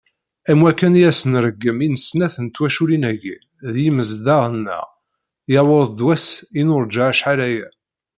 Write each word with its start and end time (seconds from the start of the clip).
Am 0.51 0.59
wakken 0.63 0.99
i 1.01 1.03
asen-nṛeggem 1.09 1.77
i 1.85 1.87
snat 1.99 2.35
n 2.45 2.47
twaculin-agi 2.55 3.35
d 3.73 3.75
yimezdaɣ-nneɣ, 3.83 4.85
yewweḍ-d 5.53 5.99
wass 6.05 6.27
i 6.59 6.61
nurǧa 6.67 7.03
acḥal-aya. 7.11 7.67